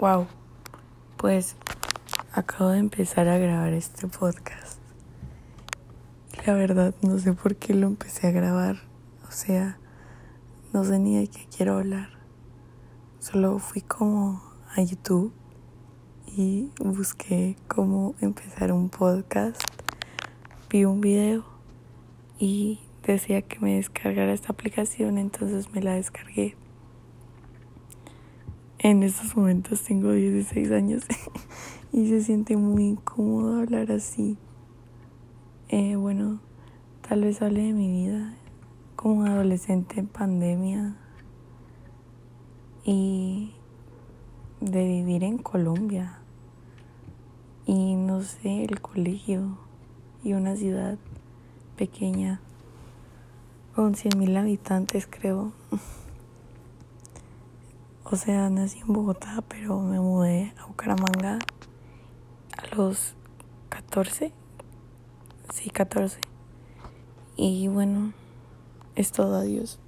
Wow, 0.00 0.28
pues 1.16 1.56
acabo 2.32 2.70
de 2.70 2.78
empezar 2.78 3.26
a 3.26 3.36
grabar 3.36 3.72
este 3.72 4.06
podcast. 4.06 4.78
La 6.46 6.54
verdad 6.54 6.94
no 7.02 7.18
sé 7.18 7.32
por 7.32 7.56
qué 7.56 7.74
lo 7.74 7.88
empecé 7.88 8.28
a 8.28 8.30
grabar. 8.30 8.76
O 9.28 9.32
sea, 9.32 9.76
no 10.72 10.84
sé 10.84 11.00
ni 11.00 11.16
de 11.16 11.26
qué 11.26 11.48
quiero 11.48 11.78
hablar. 11.78 12.10
Solo 13.18 13.58
fui 13.58 13.80
como 13.80 14.40
a 14.76 14.82
YouTube 14.82 15.32
y 16.28 16.70
busqué 16.78 17.56
cómo 17.66 18.14
empezar 18.20 18.70
un 18.70 18.90
podcast. 18.90 19.60
Vi 20.70 20.84
un 20.84 21.00
video 21.00 21.44
y 22.38 22.78
decía 23.04 23.42
que 23.42 23.58
me 23.58 23.74
descargara 23.74 24.32
esta 24.32 24.52
aplicación, 24.52 25.18
entonces 25.18 25.72
me 25.72 25.82
la 25.82 25.94
descargué. 25.94 26.54
En 28.88 29.02
estos 29.02 29.36
momentos 29.36 29.82
tengo 29.82 30.12
16 30.12 30.70
años 30.70 31.02
y 31.92 32.08
se 32.08 32.22
siente 32.22 32.56
muy 32.56 32.84
incómodo 32.86 33.60
hablar 33.60 33.92
así. 33.92 34.38
Eh, 35.68 35.96
bueno, 35.96 36.40
tal 37.06 37.20
vez 37.20 37.42
hable 37.42 37.64
de 37.64 37.74
mi 37.74 37.86
vida 37.90 38.34
como 38.96 39.26
adolescente 39.26 40.00
en 40.00 40.06
pandemia 40.06 40.96
y 42.82 43.52
de 44.62 44.88
vivir 44.88 45.22
en 45.22 45.36
Colombia 45.36 46.20
y 47.66 47.94
no 47.94 48.22
sé, 48.22 48.64
el 48.64 48.80
colegio 48.80 49.58
y 50.24 50.32
una 50.32 50.56
ciudad 50.56 50.96
pequeña 51.76 52.40
con 53.74 53.92
100.000 53.96 54.38
habitantes 54.38 55.06
creo. 55.06 55.52
O 58.10 58.16
sea, 58.16 58.48
nací 58.48 58.78
en 58.78 58.90
Bogotá, 58.94 59.44
pero 59.48 59.80
me 59.80 60.00
mudé 60.00 60.54
a 60.58 60.64
Bucaramanga 60.64 61.38
a 62.56 62.74
los 62.74 63.14
14. 63.68 64.32
Sí, 65.52 65.68
14. 65.68 66.18
Y 67.36 67.68
bueno, 67.68 68.14
es 68.94 69.12
todo, 69.12 69.36
adiós. 69.36 69.78